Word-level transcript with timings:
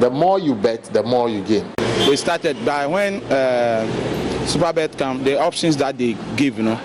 The 0.00 0.10
more 0.10 0.38
you 0.38 0.54
bet, 0.54 0.84
the 0.84 1.02
more 1.02 1.28
you 1.28 1.42
gain. 1.42 1.66
We 2.08 2.14
started 2.14 2.64
by 2.64 2.86
when 2.86 3.22
uh, 3.24 3.84
Supabet 4.46 4.96
come, 4.96 5.24
the 5.24 5.40
options 5.40 5.76
that 5.78 5.98
they 5.98 6.16
give, 6.36 6.58
you 6.58 6.64
know, 6.64 6.80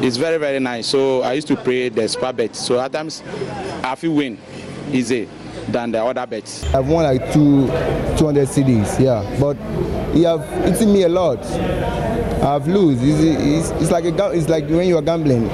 it's 0.00 0.16
very 0.16 0.38
very 0.38 0.60
nice. 0.60 0.86
So 0.86 1.22
I 1.22 1.32
used 1.32 1.48
to 1.48 1.56
play 1.56 1.88
the 1.88 2.02
Supabet. 2.02 2.54
So 2.54 2.78
at 2.80 2.92
times 2.92 3.22
I 3.82 3.96
feel 3.96 4.14
win 4.14 4.38
easy 4.92 5.28
than 5.68 5.90
the 5.90 6.04
other 6.04 6.24
bets. 6.24 6.62
I've 6.72 6.86
won 6.86 7.02
like 7.02 7.32
two 7.32 7.66
200 8.16 8.46
cedis, 8.46 9.00
yeah, 9.00 9.22
but 9.40 9.56
he 10.14 10.22
have 10.22 10.46
eaten 10.66 10.92
me 10.92 11.02
a 11.02 11.08
lot. 11.08 11.44
I've 12.42 12.68
lose. 12.68 12.98
It's, 13.02 13.70
it's, 13.70 13.82
it's 13.82 13.90
like 13.90 14.04
a 14.04 14.30
it's 14.30 14.48
like 14.48 14.68
when 14.68 14.86
you 14.86 14.98
are 14.98 15.02
gambling. 15.02 15.50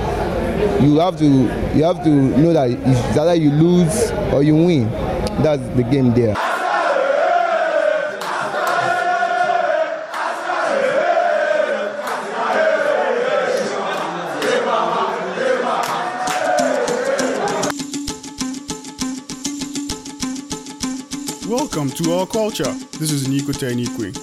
You 0.82 0.98
have 1.00 1.18
to 1.18 1.24
you 1.24 1.84
have 1.84 2.04
to 2.04 2.10
know 2.10 2.52
that 2.52 2.68
it's 2.70 3.16
either 3.16 3.34
you 3.34 3.50
lose 3.50 4.10
or 4.32 4.42
you 4.42 4.54
win. 4.54 4.90
That's 5.42 5.62
the 5.74 5.84
game 5.84 6.12
there. 6.12 6.34
Welcome 21.70 21.90
to 22.02 22.12
our 22.14 22.26
culture. 22.26 22.72
This 22.98 23.10
is 23.10 23.28
Nico 23.28 23.52
Tanikwe. 23.52 24.14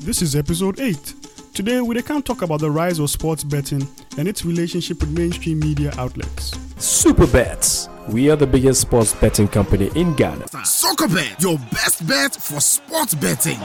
This 0.00 0.22
is 0.22 0.36
episode 0.36 0.78
8. 0.78 1.14
Today 1.52 1.80
we 1.80 2.00
can 2.02 2.22
talk 2.22 2.42
about 2.42 2.60
the 2.60 2.70
rise 2.70 3.00
of 3.00 3.10
sports 3.10 3.42
betting 3.42 3.84
and 4.16 4.28
its 4.28 4.44
relationship 4.44 5.00
with 5.00 5.10
mainstream 5.10 5.58
media 5.58 5.92
outlets. 5.98 6.52
Supabets. 6.76 7.88
We 8.08 8.30
are 8.30 8.36
the 8.36 8.46
biggest 8.46 8.80
sports 8.82 9.12
betting 9.12 9.48
company 9.48 9.90
in 9.96 10.14
Ghana. 10.14 10.44
Soccabet, 10.62 11.42
your 11.42 11.58
best 11.72 12.06
bet 12.06 12.36
for 12.36 12.60
sports 12.60 13.12
betting. 13.12 13.58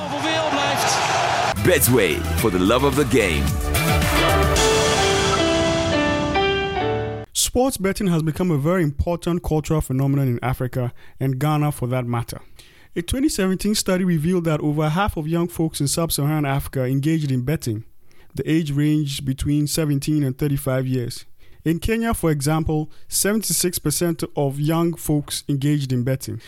Betway 1.64 2.20
for 2.40 2.50
the 2.50 2.58
love 2.60 2.84
of 2.84 2.96
the 2.96 3.06
game. 3.06 3.46
Sports 7.52 7.76
betting 7.76 8.08
has 8.08 8.24
become 8.24 8.50
a 8.50 8.58
very 8.58 8.82
important 8.82 9.44
cultural 9.44 9.82
phenomenon 9.82 10.26
in 10.26 10.40
Africa 10.42 10.94
and 11.20 11.38
Ghana 11.38 11.74
for 11.74 11.86
that 11.88 12.06
matter. 12.06 12.40
A 12.96 13.02
2017 13.02 13.76
study 13.76 14.06
revealed 14.06 14.46
that 14.46 14.62
over 14.62 14.88
half 14.88 15.18
of 15.18 15.28
young 15.28 15.50
folks 15.50 15.82
in 15.82 15.90
sub 15.90 16.14
Saharan 16.14 16.46
Africa 16.46 16.86
engaged 16.86 17.30
in 17.30 17.42
betting. 17.42 17.84
The 18.34 18.50
age 18.50 18.72
ranged 18.72 19.26
between 19.26 19.68
17 19.68 20.24
and 20.24 20.38
35 20.38 20.88
years. 20.88 21.26
In 21.66 21.80
Kenya, 21.80 22.14
for 22.14 22.32
example, 22.32 22.90
76% 23.10 24.24
of 24.38 24.58
young 24.58 24.94
folks 24.94 25.44
engaged 25.50 25.92
in 25.92 26.06
betting. 26.06 26.40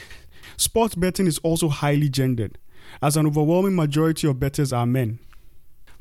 Sports 0.55 0.95
betting 0.95 1.27
is 1.27 1.38
also 1.39 1.67
highly 1.67 2.07
gendered, 2.07 2.57
as 3.01 3.17
an 3.17 3.27
overwhelming 3.27 3.75
majority 3.75 4.25
of 4.25 4.39
bettors 4.39 4.71
are 4.71 4.85
men. 4.85 5.19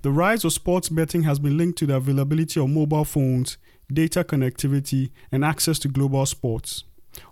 The 0.03 0.13
rise 0.13 0.45
of 0.45 0.53
sports 0.53 0.89
betting 0.89 1.25
has 1.25 1.41
been 1.41 1.57
linked 1.59 1.79
to 1.79 1.87
the 1.87 1.97
availability 1.97 2.61
of 2.61 2.69
mobile 2.69 3.05
phones, 3.05 3.57
data 3.95 4.25
connectivity, 4.25 5.11
and 5.31 5.45
access 5.45 5.79
to 5.81 5.89
global 5.89 6.27
sports. 6.27 6.85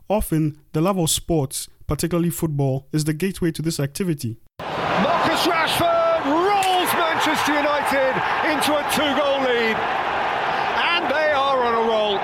Often, 0.09 0.59
the 0.73 0.81
love 0.81 0.99
of 0.99 1.11
sports, 1.11 1.69
particularly 1.87 2.31
football, 2.31 2.87
is 2.93 3.05
the 3.05 3.13
gateway 3.15 3.53
to 3.53 3.63
this 3.63 3.81
activity. 3.81 4.37
Marcus 4.59 5.47
Rashford 5.47 6.25
rolls 6.27 6.93
Manchester 6.95 7.55
United 7.55 8.15
into 8.51 8.75
a 8.77 8.83
two 8.93 9.11
goal 9.19 9.41
lead. 9.41 9.77
And 10.93 11.05
they 11.11 11.33
are 11.33 11.63
on 11.65 11.75
a 11.75 11.85
roll. 11.89 12.19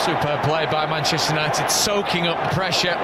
Superb 0.00 0.42
play 0.44 0.66
by 0.66 0.86
Manchester 0.86 1.34
United, 1.34 1.70
soaking 1.70 2.26
up 2.26 2.42
the 2.42 2.54
pressure. 2.54 2.96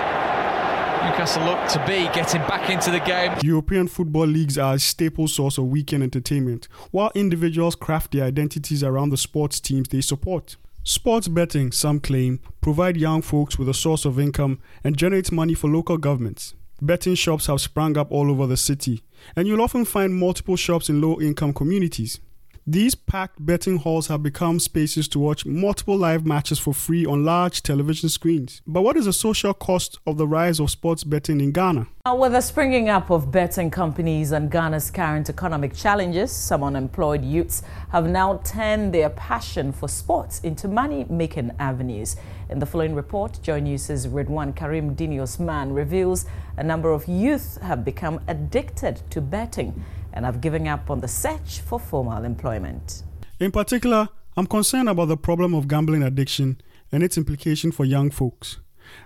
Newcastle 1.04 1.44
look 1.44 1.68
to 1.68 1.78
be 1.86 2.08
getting 2.14 2.40
back 2.42 2.70
into 2.70 2.90
the 2.90 2.98
game. 2.98 3.36
European 3.42 3.88
football 3.88 4.26
leagues 4.26 4.56
are 4.56 4.74
a 4.74 4.78
staple 4.78 5.28
source 5.28 5.58
of 5.58 5.66
weekend 5.66 6.02
entertainment, 6.02 6.66
while 6.92 7.12
individuals 7.14 7.74
craft 7.74 8.12
their 8.12 8.24
identities 8.24 8.82
around 8.82 9.10
the 9.10 9.18
sports 9.18 9.60
teams 9.60 9.86
they 9.88 10.00
support. 10.00 10.56
Sports 10.82 11.28
betting, 11.28 11.72
some 11.72 12.00
claim, 12.00 12.40
provide 12.62 12.96
young 12.96 13.20
folks 13.20 13.58
with 13.58 13.68
a 13.68 13.74
source 13.74 14.06
of 14.06 14.18
income 14.18 14.58
and 14.82 14.96
generates 14.96 15.30
money 15.30 15.52
for 15.52 15.68
local 15.68 15.98
governments. 15.98 16.54
Betting 16.80 17.14
shops 17.14 17.46
have 17.46 17.60
sprung 17.60 17.98
up 17.98 18.10
all 18.10 18.30
over 18.30 18.46
the 18.46 18.56
city, 18.56 19.02
and 19.36 19.46
you'll 19.46 19.62
often 19.62 19.84
find 19.84 20.14
multiple 20.14 20.56
shops 20.56 20.88
in 20.88 21.02
low 21.02 21.20
income 21.20 21.52
communities. 21.52 22.18
These 22.66 22.94
packed 22.94 23.44
betting 23.44 23.76
halls 23.76 24.06
have 24.06 24.22
become 24.22 24.58
spaces 24.58 25.06
to 25.08 25.18
watch 25.18 25.44
multiple 25.44 25.98
live 25.98 26.24
matches 26.24 26.58
for 26.58 26.72
free 26.72 27.04
on 27.04 27.22
large 27.22 27.62
television 27.62 28.08
screens. 28.08 28.62
But 28.66 28.80
what 28.80 28.96
is 28.96 29.04
the 29.04 29.12
social 29.12 29.52
cost 29.52 29.98
of 30.06 30.16
the 30.16 30.26
rise 30.26 30.58
of 30.60 30.70
sports 30.70 31.04
betting 31.04 31.42
in 31.42 31.52
Ghana? 31.52 31.88
With 32.16 32.32
the 32.32 32.40
springing 32.40 32.88
up 32.88 33.10
of 33.10 33.30
betting 33.30 33.70
companies 33.70 34.32
and 34.32 34.50
Ghana's 34.50 34.90
current 34.90 35.28
economic 35.28 35.74
challenges, 35.74 36.32
some 36.32 36.64
unemployed 36.64 37.22
youths 37.22 37.62
have 37.90 38.08
now 38.08 38.38
turned 38.44 38.94
their 38.94 39.10
passion 39.10 39.70
for 39.70 39.86
sports 39.86 40.40
into 40.40 40.66
money 40.66 41.04
making 41.10 41.50
avenues. 41.58 42.16
In 42.48 42.60
the 42.60 42.66
following 42.66 42.94
report, 42.94 43.40
Joy 43.42 43.60
News' 43.60 44.06
Redwan 44.06 44.56
Karim 44.56 44.96
Dini 44.96 45.20
Osman 45.20 45.74
reveals 45.74 46.24
a 46.56 46.62
number 46.62 46.92
of 46.92 47.06
youth 47.08 47.60
have 47.60 47.84
become 47.84 48.20
addicted 48.26 49.02
to 49.10 49.20
betting 49.20 49.84
and 50.14 50.24
have 50.24 50.40
given 50.40 50.66
up 50.66 50.90
on 50.90 51.00
the 51.00 51.08
search 51.08 51.60
for 51.60 51.78
formal 51.78 52.24
employment. 52.24 53.02
In 53.38 53.50
particular, 53.50 54.08
I'm 54.36 54.46
concerned 54.46 54.88
about 54.88 55.08
the 55.08 55.16
problem 55.16 55.54
of 55.54 55.68
gambling 55.68 56.02
addiction 56.02 56.60
and 56.90 57.02
its 57.02 57.18
implication 57.18 57.70
for 57.72 57.84
young 57.84 58.10
folks. 58.10 58.58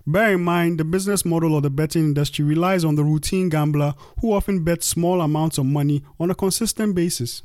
Bear 0.06 0.34
in 0.34 0.42
mind, 0.42 0.78
the 0.78 0.84
business 0.84 1.24
model 1.24 1.56
of 1.56 1.62
the 1.62 1.70
betting 1.70 2.02
industry 2.02 2.44
relies 2.44 2.84
on 2.84 2.94
the 2.94 3.04
routine 3.04 3.48
gambler 3.48 3.94
who 4.20 4.32
often 4.32 4.64
bets 4.64 4.86
small 4.86 5.20
amounts 5.20 5.58
of 5.58 5.66
money 5.66 6.04
on 6.20 6.30
a 6.30 6.34
consistent 6.34 6.94
basis. 6.94 7.42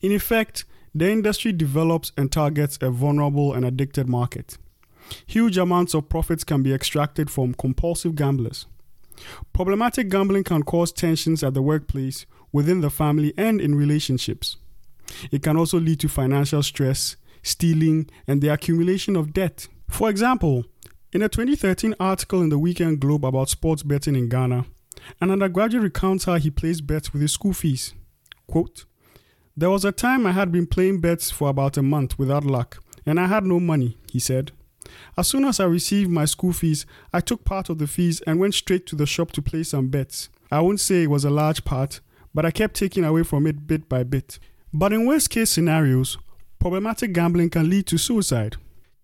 In 0.00 0.12
effect, 0.12 0.64
the 0.94 1.10
industry 1.10 1.52
develops 1.52 2.12
and 2.16 2.30
targets 2.30 2.78
a 2.82 2.90
vulnerable 2.90 3.54
and 3.54 3.64
addicted 3.64 4.08
market. 4.08 4.58
Huge 5.26 5.56
amounts 5.56 5.94
of 5.94 6.08
profits 6.08 6.44
can 6.44 6.62
be 6.62 6.72
extracted 6.74 7.30
from 7.30 7.54
compulsive 7.54 8.14
gamblers. 8.14 8.66
Problematic 9.52 10.08
gambling 10.08 10.44
can 10.44 10.62
cause 10.62 10.92
tensions 10.92 11.42
at 11.42 11.54
the 11.54 11.62
workplace, 11.62 12.26
within 12.52 12.80
the 12.80 12.90
family, 12.90 13.32
and 13.36 13.60
in 13.60 13.74
relationships. 13.74 14.56
It 15.30 15.42
can 15.42 15.56
also 15.56 15.80
lead 15.80 16.00
to 16.00 16.08
financial 16.08 16.62
stress, 16.62 17.16
stealing, 17.42 18.08
and 18.26 18.40
the 18.40 18.48
accumulation 18.48 19.16
of 19.16 19.32
debt. 19.32 19.68
For 19.88 20.08
example, 20.08 20.64
in 21.12 21.22
a 21.22 21.28
2013 21.28 21.94
article 22.00 22.40
in 22.40 22.48
the 22.48 22.58
Weekend 22.58 23.00
Globe 23.00 23.24
about 23.24 23.48
sports 23.48 23.82
betting 23.82 24.16
in 24.16 24.28
Ghana, 24.28 24.64
an 25.20 25.30
undergraduate 25.30 25.82
recounts 25.82 26.24
how 26.24 26.36
he 26.36 26.50
plays 26.50 26.80
bets 26.80 27.12
with 27.12 27.22
his 27.22 27.32
school 27.32 27.52
fees. 27.52 27.92
Quote, 28.46 28.84
There 29.56 29.70
was 29.70 29.84
a 29.84 29.92
time 29.92 30.26
I 30.26 30.32
had 30.32 30.52
been 30.52 30.66
playing 30.66 31.00
bets 31.00 31.30
for 31.30 31.48
about 31.48 31.76
a 31.76 31.82
month 31.82 32.18
without 32.18 32.44
luck, 32.44 32.82
and 33.04 33.18
I 33.18 33.26
had 33.26 33.44
no 33.44 33.58
money, 33.60 33.98
he 34.10 34.18
said. 34.18 34.52
As 35.16 35.28
soon 35.28 35.44
as 35.44 35.60
I 35.60 35.64
received 35.64 36.10
my 36.10 36.24
school 36.24 36.52
fees, 36.52 36.86
I 37.12 37.20
took 37.20 37.44
part 37.44 37.68
of 37.68 37.78
the 37.78 37.86
fees 37.86 38.20
and 38.22 38.38
went 38.38 38.54
straight 38.54 38.86
to 38.86 38.96
the 38.96 39.06
shop 39.06 39.32
to 39.32 39.42
play 39.42 39.62
some 39.62 39.88
bets. 39.88 40.28
I 40.50 40.60
won't 40.60 40.80
say 40.80 41.02
it 41.02 41.10
was 41.10 41.24
a 41.24 41.30
large 41.30 41.64
part, 41.64 42.00
but 42.34 42.44
I 42.44 42.50
kept 42.50 42.76
taking 42.76 43.04
away 43.04 43.22
from 43.22 43.46
it 43.46 43.66
bit 43.66 43.88
by 43.88 44.02
bit. 44.04 44.38
But 44.72 44.92
in 44.92 45.06
worst 45.06 45.30
case 45.30 45.50
scenarios, 45.50 46.18
problematic 46.58 47.12
gambling 47.12 47.50
can 47.50 47.68
lead 47.68 47.86
to 47.88 47.98
suicide. 47.98 48.56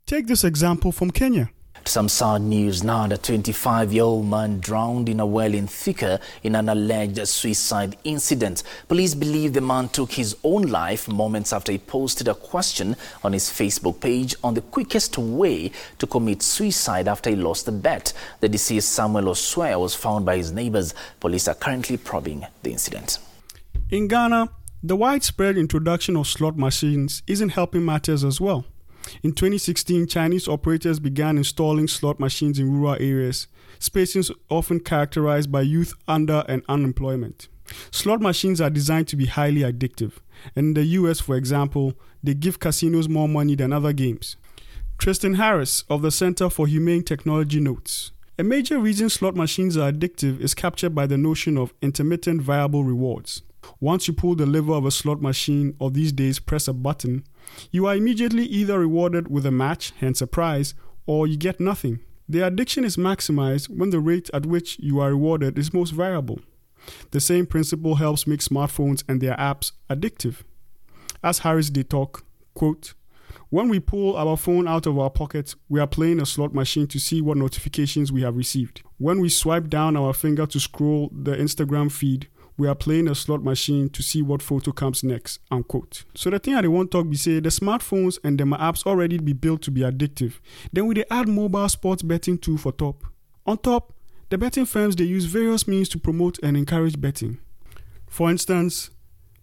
Take 0.07 0.27
this 0.27 0.45
example 0.45 0.93
from 0.93 1.11
Kenya. 1.11 1.51
Some 1.89 2.11
sad 2.11 2.43
news 2.43 2.85
now. 2.85 3.07
The 3.07 3.17
25 3.17 3.95
year 3.95 4.03
old 4.03 4.27
man 4.27 4.61
drowned 4.61 5.09
in 5.09 5.21
a 5.21 5.27
well 5.27 5.55
in 5.55 5.67
Thika 5.67 6.21
in 6.43 6.55
an 6.55 6.69
alleged 6.69 7.27
suicide 7.27 7.97
incident. 8.05 8.63
Police 8.89 9.15
believe 9.15 9.55
the 9.55 9.63
man 9.63 9.89
took 9.89 10.13
his 10.13 10.37
own 10.45 10.65
life 10.65 11.09
moments 11.09 11.51
after 11.51 11.73
he 11.73 11.79
posted 11.79 12.29
a 12.29 12.35
question 12.35 12.95
on 13.25 13.33
his 13.33 13.49
Facebook 13.49 14.01
page 14.01 14.35
on 14.45 14.53
the 14.53 14.61
quickest 14.61 15.17
way 15.17 15.73
to 15.99 16.07
commit 16.07 16.43
suicide 16.43 17.09
after 17.09 17.31
he 17.31 17.37
lost 17.37 17.65
the 17.65 17.73
bet. 17.73 18.13
The 18.41 18.51
deceased 18.51 18.91
Samuel 18.91 19.31
Oswea 19.31 19.81
was 19.81 19.95
found 19.95 20.27
by 20.27 20.37
his 20.37 20.53
neighbors. 20.53 20.93
Police 21.21 21.49
are 21.49 21.55
currently 21.55 21.97
probing 21.97 22.47
the 22.63 22.71
incident. 22.71 23.19
In 23.89 24.09
Ghana, 24.09 24.51
the 24.83 24.95
widespread 24.95 25.57
introduction 25.57 26.19
of 26.19 26.27
slot 26.27 26.59
machines 26.59 27.23
isn't 27.27 27.49
helping 27.49 27.87
matters 27.87 28.25
as 28.25 28.43
well. 28.43 28.67
In 29.23 29.33
2016, 29.33 30.07
Chinese 30.07 30.49
operators 30.49 31.01
began 31.01 31.39
installing 31.39 31.89
slot 31.89 32.21
machines 32.21 32.59
in 32.59 32.73
rural 32.73 32.97
areas, 33.01 33.47
spaces 33.79 34.31
often 34.49 34.81
characterized 34.81 35.51
by 35.51 35.63
youth 35.63 35.95
under 36.07 36.45
and 36.49 36.63
unemployment. 36.69 37.49
Slot 37.91 38.21
machines 38.21 38.61
are 38.61 38.71
designed 38.71 39.09
to 39.09 39.17
be 39.17 39.27
highly 39.27 39.61
addictive, 39.61 40.13
and 40.57 40.69
in 40.69 40.75
the 40.75 40.85
US, 40.85 41.21
for 41.21 41.37
example, 41.37 41.95
they 42.23 42.35
give 42.35 42.59
casinos 42.59 43.09
more 43.09 43.29
money 43.29 43.55
than 43.55 43.73
other 43.73 43.93
games. 43.93 44.37
Tristan 44.99 45.35
Harris 45.35 45.85
of 45.89 46.03
the 46.03 46.11
Center 46.11 46.51
for 46.51 46.67
Humane 46.67 47.05
Technology 47.05 47.61
notes 47.61 48.11
A 48.39 48.43
major 48.43 48.79
reason 48.79 49.09
slot 49.09 49.37
machines 49.37 49.77
are 49.77 49.93
addictive 49.93 50.41
is 50.41 50.55
captured 50.55 50.95
by 50.95 51.07
the 51.07 51.19
notion 51.19 51.57
of 51.57 51.75
intermittent 51.83 52.43
variable 52.43 52.85
rewards. 52.85 53.43
Once 53.81 54.09
you 54.09 54.15
pull 54.15 54.35
the 54.35 54.47
lever 54.47 54.73
of 54.73 54.87
a 54.87 54.91
slot 54.91 55.21
machine, 55.21 55.75
or 55.79 55.91
these 55.91 56.13
days 56.13 56.39
press 56.39 56.69
a 56.69 56.73
button, 56.73 57.25
you 57.71 57.87
are 57.87 57.95
immediately 57.95 58.45
either 58.45 58.79
rewarded 58.79 59.29
with 59.29 59.47
a 59.47 59.51
match, 59.51 59.93
hence 59.99 60.21
a 60.21 60.27
prize, 60.27 60.75
or 61.07 61.27
you 61.27 61.37
get 61.37 61.61
nothing. 61.61 62.01
The 62.29 62.47
addiction 62.47 62.85
is 62.85 62.97
maximized 62.97 63.69
when 63.71 63.91
the 63.91 64.01
rate 64.01 64.29
at 64.35 64.47
which 64.47 64.79
you 64.79 65.01
are 65.01 65.11
rewarded 65.11 65.59
is 65.59 65.73
most 65.73 65.91
variable. 65.91 66.41
The 67.11 67.21
same 67.21 67.47
principle 67.47 67.97
helps 67.97 68.27
make 68.27 68.41
smartphones 68.41 69.03
and 69.09 69.21
their 69.21 69.37
apps 69.37 69.73
addictive. 69.91 70.43
As 71.23 71.41
Harris 71.41 71.71
De 71.71 71.83
Talk, 71.83 72.25
quote, 72.55 72.95
when 73.51 73.69
we 73.69 73.81
pull 73.81 74.17
our 74.17 74.37
phone 74.37 74.69
out 74.69 74.87
of 74.87 74.99
our 74.99 75.09
pocket, 75.09 75.55
we 75.71 75.81
are 75.81 75.87
playing 75.87 76.21
a 76.21 76.27
slot 76.27 76.55
machine 76.55 76.87
to 76.89 76.99
see 76.99 77.23
what 77.23 77.39
notifications 77.39 78.13
we 78.13 78.23
have 78.23 78.37
received. 78.37 78.83
When 78.99 79.21
we 79.21 79.31
swipe 79.31 79.69
down 79.69 79.97
our 79.97 80.13
finger 80.13 80.47
to 80.47 80.61
scroll 80.61 81.11
the 81.13 81.33
Instagram 81.33 81.91
feed, 81.91 82.29
we 82.59 82.67
are 82.67 82.75
playing 82.75 83.09
a 83.09 83.15
slot 83.15 83.43
machine 83.43 83.89
to 83.91 84.03
see 84.03 84.21
what 84.21 84.43
photo 84.43 84.73
comes 84.73 85.05
next. 85.05 85.39
Unquote. 85.51 86.05
So 86.15 86.29
the 86.29 86.41
thing 86.41 86.55
I 86.55 86.67
want 86.67 86.91
to 86.91 86.99
talk 86.99 87.09
be 87.09 87.17
say 87.17 87.39
the 87.39 87.51
smartphones 87.51 88.19
and 88.25 88.39
the 88.39 88.45
apps 88.45 88.85
already 88.85 89.19
be 89.19 89.33
built 89.33 89.63
to 89.63 89.71
be 89.71 89.83
addictive. 89.83 90.35
Then 90.73 90.87
we 90.87 90.95
they 90.95 91.05
add 91.11 91.29
mobile 91.29 91.69
sports 91.69 92.03
betting 92.03 92.37
too 92.37 92.59
for 92.59 92.73
top. 92.73 93.05
On 93.47 93.57
top, 93.57 93.95
the 94.29 94.37
betting 94.37 94.67
firms 94.67 94.97
they 94.97 95.05
use 95.05 95.25
various 95.25 95.69
means 95.69 95.89
to 95.91 95.99
promote 95.99 96.39
and 96.43 96.57
encourage 96.57 97.01
betting. 97.01 97.39
For 98.09 98.29
instance, 98.29 98.91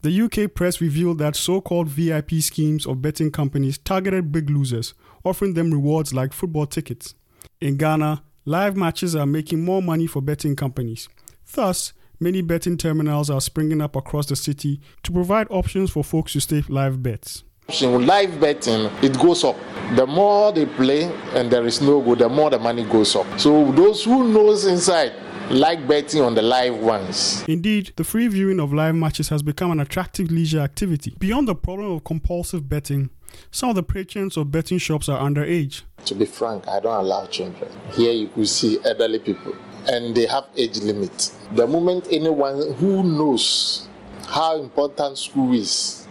the 0.02 0.22
UK 0.22 0.54
press 0.54 0.82
revealed 0.82 1.18
that 1.20 1.36
so 1.36 1.62
called 1.62 1.88
VIP 1.88 2.34
schemes 2.34 2.86
of 2.86 3.02
betting 3.02 3.32
companies 3.32 3.78
targeted 3.78 4.32
big 4.32 4.50
losers, 4.50 4.94
offering 5.24 5.54
them 5.54 5.72
rewards 5.72 6.14
like 6.14 6.34
football 6.34 6.68
tickets. 6.68 7.16
In 7.62 7.78
Ghana, 7.78 8.24
live 8.44 8.76
matches 8.76 9.16
are 9.16 9.26
making 9.26 9.64
more 9.64 9.82
money 9.82 10.06
for 10.06 10.22
betting 10.22 10.56
companies. 10.56 11.08
Thus, 11.54 11.94
many 12.20 12.42
betting 12.42 12.78
terminals 12.78 13.30
are 13.30 13.42
springing 13.42 13.82
up 13.82 13.96
across 13.96 14.26
the 14.28 14.36
city 14.36 14.80
to 15.04 15.12
provide 15.12 15.48
options 15.50 15.92
for 15.92 16.04
folks 16.04 16.34
to 16.34 16.42
stake 16.42 16.70
live 16.70 17.02
bets. 17.02 17.44
In 17.82 18.06
live 18.06 18.40
betting, 18.40 18.92
it 19.02 19.18
goes 19.20 19.44
up. 19.44 19.56
The 19.96 20.06
more 20.06 20.52
they 20.52 20.68
play 20.68 21.06
and 21.34 21.50
there 21.50 21.66
is 21.66 21.82
no 21.82 22.00
go, 22.00 22.14
the 22.14 22.30
more 22.30 22.52
the 22.52 22.60
money 22.60 22.84
goes 22.84 23.16
up. 23.16 23.26
So 23.40 23.72
those 23.72 24.04
who 24.04 24.28
knows 24.32 24.66
inside 24.66 25.14
like 25.50 25.88
betting 25.88 26.22
on 26.22 26.36
the 26.36 26.42
live 26.42 26.78
ones. 26.78 27.44
Indeed, 27.48 27.94
the 27.96 28.04
free 28.04 28.28
viewing 28.28 28.60
of 28.60 28.74
live 28.74 28.96
matches 28.96 29.30
has 29.30 29.44
become 29.44 29.72
an 29.72 29.80
attractive 29.80 30.32
leisure 30.32 30.60
activity. 30.60 31.16
Beyond 31.20 31.48
the 31.48 31.56
problem 31.56 31.92
of 31.92 32.04
compulsive 32.04 32.68
betting, 32.68 33.10
some 33.52 33.70
of 33.70 33.76
the 33.76 33.84
patrons 33.84 34.38
of 34.38 34.52
betting 34.52 34.78
shops 34.78 35.10
are 35.10 35.20
underage. 35.20 35.84
To 36.06 36.16
be 36.16 36.26
frank, 36.26 36.68
I 36.68 36.80
don't 36.80 36.96
allow 36.96 37.26
children. 37.28 37.70
Here 37.94 38.12
you 38.12 38.28
could 38.28 38.48
see 38.48 38.80
elderly 38.86 39.20
people, 39.20 39.56
and 39.88 40.16
they 40.16 40.26
have 40.26 40.46
age 40.56 40.78
limit. 40.80 41.32
The 41.54 41.68
moment 41.68 42.08
anyone 42.12 42.74
who 42.74 43.04
knows 43.04 43.88
how 44.28 44.60
important 44.60 45.18
school 45.18 45.54
is 45.54 46.08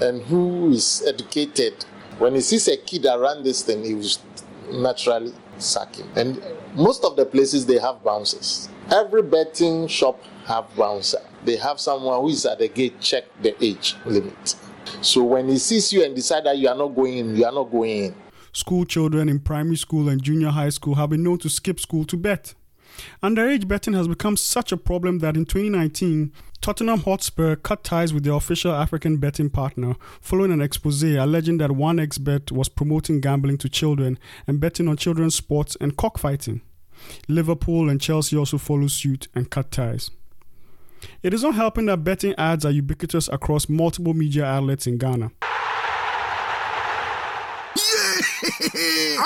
and 0.00 0.22
who 0.22 0.70
is 0.70 1.04
educated, 1.06 1.84
when 2.18 2.34
he 2.34 2.40
sees 2.40 2.68
a 2.68 2.76
kid 2.76 3.06
around 3.06 3.44
this 3.44 3.62
thing, 3.62 3.84
he 3.84 3.94
will 3.94 4.82
naturally 4.82 5.32
sack 5.58 5.96
him. 5.96 6.08
And 6.16 6.42
most 6.74 7.04
of 7.04 7.16
the 7.16 7.24
places 7.24 7.66
they 7.66 7.78
have 7.78 8.02
bouncers. 8.02 8.68
Every 8.90 9.22
betting 9.22 9.86
shop 9.86 10.22
have 10.46 10.74
bouncer. 10.76 11.20
They 11.44 11.56
have 11.56 11.78
someone 11.78 12.20
who 12.20 12.28
is 12.28 12.46
at 12.46 12.58
the 12.58 12.68
gate 12.68 13.00
check 13.00 13.24
the 13.42 13.54
age 13.62 13.94
limit. 14.04 14.56
So 15.02 15.22
when 15.22 15.48
he 15.48 15.58
sees 15.58 15.92
you 15.92 16.04
and 16.04 16.14
decide 16.14 16.44
that 16.44 16.56
you 16.58 16.68
are 16.68 16.74
not 16.74 16.88
going 16.88 17.18
in, 17.18 17.36
you 17.36 17.44
are 17.44 17.52
not 17.52 17.70
going 17.70 18.04
in. 18.04 18.14
School 18.52 18.84
children 18.84 19.28
in 19.28 19.40
primary 19.40 19.76
school 19.76 20.08
and 20.08 20.22
junior 20.22 20.48
high 20.48 20.70
school 20.70 20.94
have 20.94 21.10
been 21.10 21.22
known 21.22 21.38
to 21.38 21.50
skip 21.50 21.78
school 21.78 22.04
to 22.06 22.16
bet. 22.16 22.54
Underage 23.22 23.68
betting 23.68 23.94
has 23.94 24.08
become 24.08 24.36
such 24.36 24.72
a 24.72 24.76
problem 24.76 25.18
that 25.18 25.36
in 25.36 25.44
2019, 25.44 26.32
Tottenham 26.60 27.00
Hotspur 27.00 27.56
cut 27.56 27.84
ties 27.84 28.12
with 28.12 28.24
their 28.24 28.34
official 28.34 28.72
African 28.72 29.18
betting 29.18 29.50
partner 29.50 29.94
following 30.20 30.52
an 30.52 30.60
expose 30.60 31.02
alleging 31.02 31.58
that 31.58 31.70
1xBet 31.70 32.50
was 32.50 32.68
promoting 32.68 33.20
gambling 33.20 33.58
to 33.58 33.68
children 33.68 34.18
and 34.46 34.60
betting 34.60 34.88
on 34.88 34.96
children's 34.96 35.34
sports 35.34 35.76
and 35.80 35.96
cockfighting. 35.96 36.60
Liverpool 37.28 37.88
and 37.88 38.00
Chelsea 38.00 38.36
also 38.36 38.58
follow 38.58 38.88
suit 38.88 39.28
and 39.34 39.50
cut 39.50 39.70
ties. 39.70 40.10
It 41.22 41.32
is 41.32 41.44
not 41.44 41.54
helping 41.54 41.86
that 41.86 42.02
betting 42.02 42.34
ads 42.36 42.64
are 42.64 42.72
ubiquitous 42.72 43.28
across 43.28 43.68
multiple 43.68 44.14
media 44.14 44.44
outlets 44.44 44.86
in 44.86 44.98
Ghana. 44.98 45.30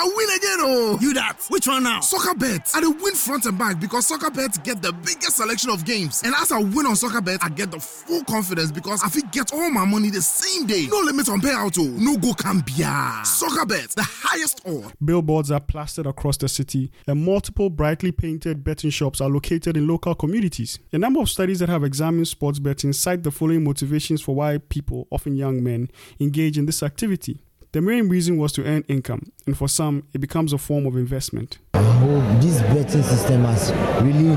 I 0.03 0.05
win 0.05 0.29
again, 0.35 0.57
oh! 0.59 0.97
You 0.99 1.13
that? 1.13 1.37
Which 1.47 1.65
one 1.65 1.83
now? 1.83 2.01
Soccabet. 2.01 2.75
I 2.75 2.85
win 2.85 3.15
front 3.15 3.45
and 3.45 3.57
back 3.57 3.79
because 3.79 4.09
Soccabet 4.11 4.61
get 4.61 4.81
the 4.81 4.91
biggest 4.91 5.37
selection 5.37 5.69
of 5.69 5.85
games. 5.85 6.21
And 6.25 6.35
as 6.35 6.51
I 6.51 6.59
win 6.59 6.85
on 6.87 6.95
Soccabet, 6.95 7.37
I 7.41 7.47
get 7.47 7.71
the 7.71 7.79
full 7.79 8.21
confidence 8.25 8.69
because 8.69 9.01
I 9.01 9.07
fit 9.07 9.31
get 9.31 9.53
all 9.53 9.71
my 9.71 9.85
money 9.85 10.09
the 10.09 10.21
same 10.21 10.67
day. 10.67 10.87
No 10.91 10.99
limit 10.99 11.29
on 11.29 11.39
payout, 11.39 11.79
oh. 11.79 11.87
No 11.87 12.17
go 12.17 12.33
cambia. 12.33 13.23
Soccabet, 13.23 13.95
the 13.95 14.03
highest 14.03 14.59
odd. 14.67 14.91
Billboards 15.01 15.51
are 15.51 15.61
plastered 15.61 16.05
across 16.05 16.35
the 16.35 16.49
city, 16.49 16.91
and 17.07 17.23
multiple 17.23 17.69
brightly 17.69 18.11
painted 18.11 18.61
betting 18.61 18.89
shops 18.89 19.21
are 19.21 19.29
located 19.29 19.77
in 19.77 19.87
local 19.87 20.15
communities. 20.15 20.79
A 20.91 20.97
number 20.97 21.21
of 21.21 21.29
studies 21.29 21.59
that 21.59 21.69
have 21.69 21.85
examined 21.85 22.27
sports 22.27 22.59
betting 22.59 22.91
cite 22.91 23.23
the 23.23 23.31
following 23.31 23.63
motivations 23.63 24.21
for 24.21 24.35
why 24.35 24.57
people, 24.57 25.07
often 25.11 25.37
young 25.37 25.63
men, 25.63 25.87
engage 26.19 26.57
in 26.57 26.65
this 26.65 26.83
activity. 26.83 27.39
The 27.73 27.81
main 27.81 28.07
reason 28.07 28.37
was 28.37 28.51
to 28.51 28.63
earn 28.65 28.83
income, 28.87 29.31
and 29.47 29.57
for 29.57 29.67
some, 29.67 30.03
it 30.13 30.19
becomes 30.19 30.53
a 30.53 30.59
form 30.59 30.85
of 30.85 30.95
investment. 30.95 31.57
Oh, 31.73 32.39
this 32.39 32.61
betting 32.61 33.01
system 33.01 33.45
has 33.45 33.71
really 34.03 34.35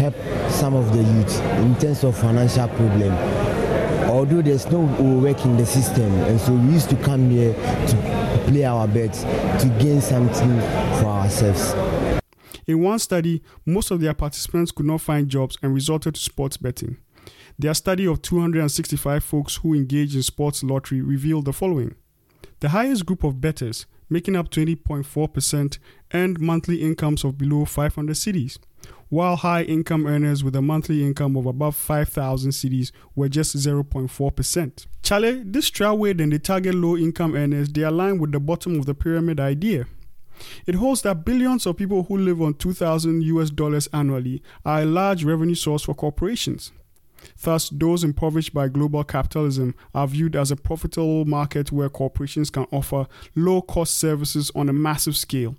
helped 0.00 0.18
some 0.52 0.74
of 0.74 0.92
the 0.92 1.00
youth 1.00 1.40
in 1.58 1.76
terms 1.78 2.02
of 2.02 2.18
financial 2.18 2.66
problem. 2.66 3.12
Although 4.10 4.42
there's 4.42 4.66
no 4.66 4.80
work 4.80 5.44
in 5.44 5.56
the 5.56 5.64
system, 5.64 6.12
and 6.22 6.40
so 6.40 6.54
we 6.54 6.72
used 6.72 6.90
to 6.90 6.96
come 6.96 7.30
here 7.30 7.54
to 7.54 8.44
play 8.48 8.64
our 8.64 8.88
bets 8.88 9.22
to 9.22 9.76
gain 9.78 10.00
something 10.00 10.58
for 10.98 11.06
ourselves. 11.06 11.72
In 12.66 12.82
one 12.82 12.98
study, 12.98 13.44
most 13.64 13.92
of 13.92 14.00
their 14.00 14.14
participants 14.14 14.72
could 14.72 14.86
not 14.86 15.02
find 15.02 15.28
jobs 15.28 15.56
and 15.62 15.72
resorted 15.72 16.16
to 16.16 16.20
sports 16.20 16.56
betting. 16.56 16.96
Their 17.56 17.74
study 17.74 18.08
of 18.08 18.22
265 18.22 19.22
folks 19.22 19.54
who 19.54 19.72
engaged 19.72 20.16
in 20.16 20.24
sports 20.24 20.64
lottery 20.64 21.00
revealed 21.00 21.44
the 21.44 21.52
following. 21.52 21.94
The 22.60 22.70
highest 22.70 23.04
group 23.04 23.22
of 23.22 23.40
bettors, 23.40 23.84
making 24.08 24.34
up 24.34 24.50
20.4%, 24.50 25.78
earned 26.14 26.40
monthly 26.40 26.82
incomes 26.82 27.22
of 27.22 27.36
below 27.36 27.66
500 27.66 28.16
cedis, 28.16 28.58
while 29.10 29.36
high 29.36 29.62
income 29.62 30.06
earners 30.06 30.42
with 30.42 30.56
a 30.56 30.62
monthly 30.62 31.04
income 31.04 31.36
of 31.36 31.44
above 31.44 31.76
5,000 31.76 32.50
cedis 32.50 32.92
were 33.14 33.28
just 33.28 33.56
0.4%. 33.56 34.86
Chale, 35.02 35.42
this 35.44 35.68
trial 35.68 35.98
way 35.98 36.14
then 36.14 36.30
they 36.30 36.38
target 36.38 36.74
low 36.74 36.96
income 36.96 37.34
earners, 37.34 37.68
they 37.68 37.82
align 37.82 38.18
with 38.18 38.32
the 38.32 38.40
bottom 38.40 38.78
of 38.78 38.86
the 38.86 38.94
pyramid 38.94 39.38
idea. 39.38 39.86
It 40.66 40.76
holds 40.76 41.02
that 41.02 41.24
billions 41.24 41.66
of 41.66 41.76
people 41.76 42.04
who 42.04 42.16
live 42.16 42.40
on 42.40 42.54
2,000 42.54 43.22
US 43.22 43.50
dollars 43.50 43.86
annually 43.92 44.42
are 44.64 44.82
a 44.82 44.86
large 44.86 45.24
revenue 45.24 45.54
source 45.54 45.82
for 45.82 45.94
corporations. 45.94 46.72
Thus, 47.42 47.70
those 47.70 48.04
impoverished 48.04 48.54
by 48.54 48.68
global 48.68 49.04
capitalism 49.04 49.74
are 49.94 50.06
viewed 50.06 50.36
as 50.36 50.50
a 50.50 50.56
profitable 50.56 51.24
market 51.24 51.72
where 51.72 51.88
corporations 51.88 52.50
can 52.50 52.66
offer 52.70 53.06
low 53.34 53.62
cost 53.62 53.96
services 53.96 54.50
on 54.54 54.68
a 54.68 54.72
massive 54.72 55.16
scale. 55.16 55.56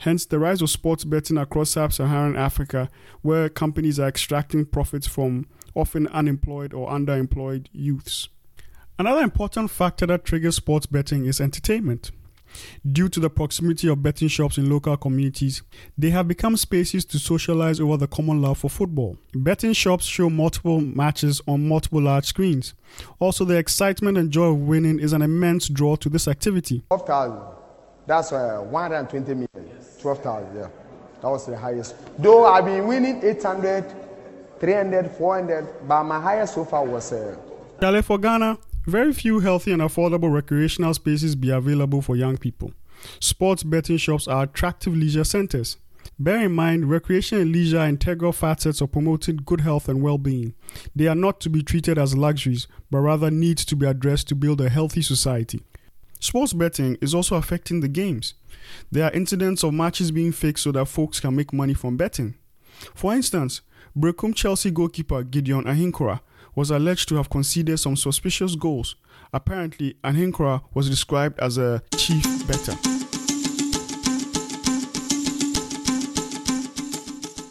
Hence, 0.00 0.24
the 0.24 0.38
rise 0.38 0.62
of 0.62 0.70
sports 0.70 1.04
betting 1.04 1.36
across 1.36 1.70
sub 1.70 1.92
Saharan 1.92 2.36
Africa, 2.36 2.88
where 3.22 3.48
companies 3.48 3.98
are 3.98 4.08
extracting 4.08 4.64
profits 4.64 5.06
from 5.06 5.46
often 5.74 6.06
unemployed 6.08 6.72
or 6.72 6.88
underemployed 6.90 7.66
youths. 7.72 8.28
Another 8.98 9.22
important 9.22 9.70
factor 9.70 10.06
that 10.06 10.24
triggers 10.24 10.56
sports 10.56 10.86
betting 10.86 11.24
is 11.24 11.40
entertainment. 11.40 12.10
Due 12.90 13.08
to 13.08 13.20
the 13.20 13.30
proximity 13.30 13.88
of 13.88 14.02
betting 14.02 14.28
shops 14.28 14.58
in 14.58 14.70
local 14.70 14.96
communities, 14.96 15.62
they 15.96 16.10
have 16.10 16.28
become 16.28 16.56
spaces 16.56 17.04
to 17.04 17.18
socialize 17.18 17.80
over 17.80 17.96
the 17.96 18.06
common 18.06 18.40
love 18.40 18.58
for 18.58 18.70
football. 18.70 19.16
Betting 19.34 19.72
shops 19.72 20.04
show 20.04 20.30
multiple 20.30 20.80
matches 20.80 21.40
on 21.46 21.66
multiple 21.66 22.02
large 22.02 22.26
screens. 22.26 22.74
Also, 23.18 23.44
the 23.44 23.56
excitement 23.56 24.18
and 24.18 24.30
joy 24.30 24.46
of 24.46 24.58
winning 24.58 24.98
is 24.98 25.12
an 25.12 25.22
immense 25.22 25.68
draw 25.68 25.96
to 25.96 26.08
this 26.08 26.26
activity. 26.26 26.82
12,000. 26.88 27.38
That's 28.06 28.32
uh, 28.32 28.60
120 28.68 29.34
million. 29.34 29.78
12,000, 30.00 30.56
yeah. 30.56 30.68
That 31.20 31.28
was 31.28 31.46
the 31.46 31.56
highest. 31.56 31.96
Though 32.18 32.46
I've 32.46 32.64
been 32.64 32.86
winning 32.86 33.20
800, 33.22 33.84
300, 34.58 35.10
400, 35.10 35.86
but 35.86 36.04
my 36.04 36.20
highest 36.20 36.54
so 36.54 36.64
far 36.64 36.84
was. 36.84 37.12
Uh, 37.12 37.36
for 38.02 38.18
Ghana, 38.18 38.58
very 38.90 39.12
few 39.12 39.40
healthy 39.40 39.72
and 39.72 39.80
affordable 39.80 40.32
recreational 40.32 40.92
spaces 40.94 41.36
be 41.36 41.50
available 41.50 42.02
for 42.02 42.16
young 42.16 42.36
people. 42.36 42.72
Sports 43.20 43.62
betting 43.62 43.96
shops 43.96 44.28
are 44.28 44.42
attractive 44.42 44.94
leisure 44.94 45.24
centers. 45.24 45.76
Bear 46.18 46.44
in 46.44 46.52
mind, 46.52 46.90
recreation 46.90 47.38
and 47.38 47.52
leisure 47.52 47.78
are 47.78 47.88
integral 47.88 48.32
facets 48.32 48.80
of 48.80 48.92
promoting 48.92 49.36
good 49.36 49.62
health 49.62 49.88
and 49.88 50.02
well 50.02 50.18
being. 50.18 50.54
They 50.94 51.06
are 51.06 51.14
not 51.14 51.40
to 51.40 51.50
be 51.50 51.62
treated 51.62 51.98
as 51.98 52.16
luxuries, 52.16 52.66
but 52.90 52.98
rather 52.98 53.30
needs 53.30 53.64
to 53.66 53.76
be 53.76 53.86
addressed 53.86 54.28
to 54.28 54.34
build 54.34 54.60
a 54.60 54.68
healthy 54.68 55.02
society. 55.02 55.62
Sports 56.18 56.52
betting 56.52 56.98
is 57.00 57.14
also 57.14 57.36
affecting 57.36 57.80
the 57.80 57.88
games. 57.88 58.34
There 58.92 59.04
are 59.04 59.12
incidents 59.12 59.62
of 59.62 59.72
matches 59.72 60.10
being 60.10 60.32
fixed 60.32 60.64
so 60.64 60.72
that 60.72 60.86
folks 60.86 61.20
can 61.20 61.34
make 61.34 61.52
money 61.52 61.74
from 61.74 61.96
betting. 61.96 62.34
For 62.94 63.14
instance, 63.14 63.62
Berekum 63.98 64.34
Chelsea 64.34 64.70
goalkeeper 64.70 65.22
Gideon 65.22 65.64
Ahinkura 65.64 66.20
was 66.54 66.70
alleged 66.70 67.08
to 67.08 67.16
have 67.16 67.30
conceded 67.30 67.78
some 67.78 67.96
suspicious 67.96 68.54
goals. 68.54 68.96
Apparently, 69.32 69.96
Anhinkra 70.02 70.62
was 70.74 70.88
described 70.88 71.38
as 71.40 71.58
a 71.58 71.82
chief 71.96 72.24
better. 72.46 72.74